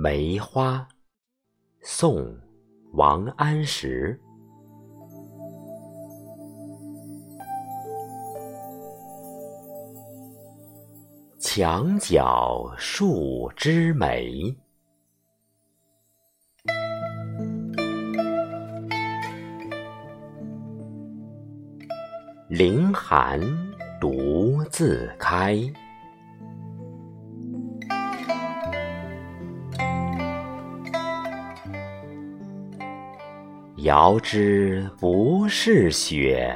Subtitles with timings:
[0.00, 0.86] 梅花，
[1.80, 2.22] 宋·
[2.92, 4.16] 王安石。
[11.40, 14.56] 墙角数枝梅，
[22.48, 23.40] 凌寒
[24.00, 25.58] 独自开。
[33.82, 36.52] 遥知不是雪，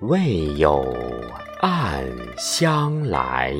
[0.00, 0.84] 为有
[1.62, 2.04] 暗
[2.36, 3.56] 香来。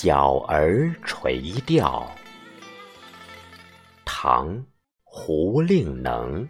[0.00, 2.08] 小儿垂钓，
[4.04, 4.48] 唐·
[5.02, 6.48] 胡令能。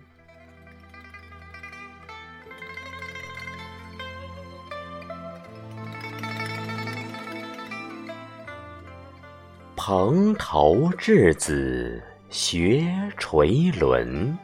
[9.74, 14.36] 蓬头稚子学垂纶。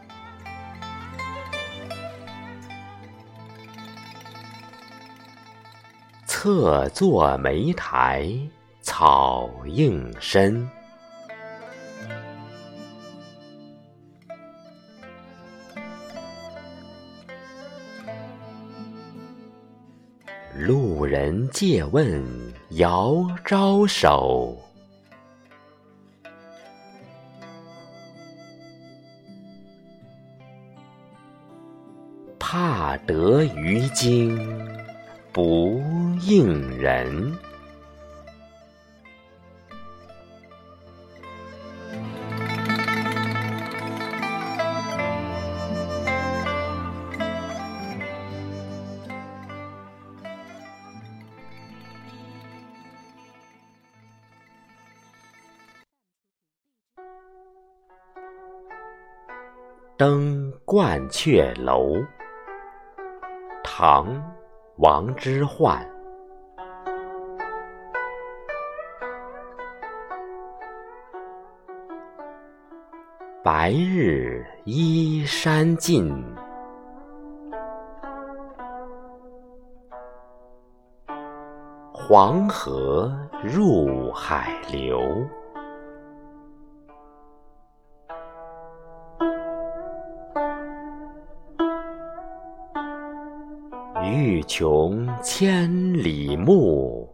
[6.27, 8.27] 侧坐莓苔
[8.85, 10.69] 草映身，
[20.55, 22.23] 路人借问
[22.73, 24.55] 遥招手，
[32.39, 34.39] 怕得鱼惊
[35.33, 35.81] 不
[36.21, 37.35] 应人。
[59.97, 62.03] 登鹳雀楼，
[63.63, 64.09] 唐·
[64.79, 65.87] 王之涣。
[73.45, 76.13] 白日依山尽，
[81.93, 84.99] 黄河入海流。
[94.07, 97.09] 欲穷千里目，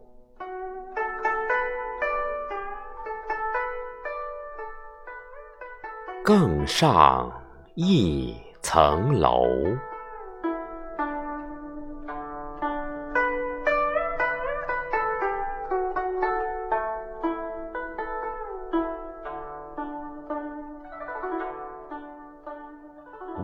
[6.21, 7.31] 更上
[7.75, 9.47] 一层楼。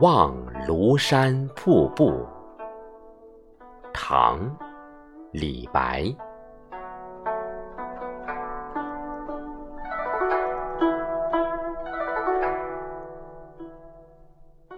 [0.01, 0.35] 望
[0.67, 2.25] 庐山瀑布。
[3.99, 4.39] 唐·
[5.31, 6.05] 李白。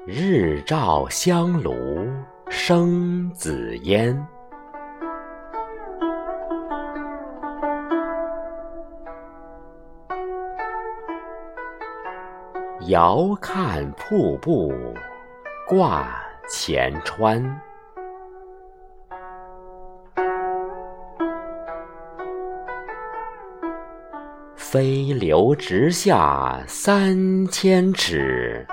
[0.06, 2.08] 日照香炉
[2.50, 4.26] 生紫烟，
[12.88, 14.74] 遥看瀑布
[15.68, 16.08] 挂
[16.48, 17.69] 前川。
[24.72, 28.68] 飞流直下三千尺，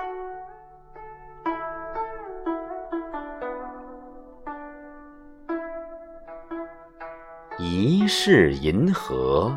[7.57, 9.51] 疑是银河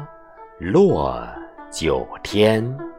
[0.58, 1.22] 落
[1.70, 2.89] 九天。